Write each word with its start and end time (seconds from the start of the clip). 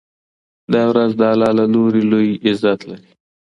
دا 0.73 0.81
ورځ 0.91 1.11
د 1.19 1.21
الله 1.31 1.51
له 1.59 1.65
لوري 1.73 2.03
لوی 2.11 2.29
عزت 2.45 2.79
لري. 2.89 3.09